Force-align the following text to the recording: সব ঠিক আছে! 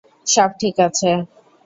সব 0.27 0.49
ঠিক 0.59 0.75
আছে! 0.87 1.09